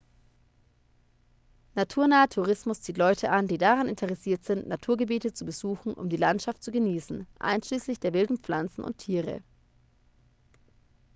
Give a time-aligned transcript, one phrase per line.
[1.75, 6.63] naturnaher tourismus zieht leute an die daran interessiert sind naturgebiete zu besuchen um die landschaft
[6.63, 9.43] zu genießen einschließlich der wilden pflanzen und tiere